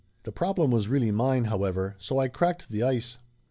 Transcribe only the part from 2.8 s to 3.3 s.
ice.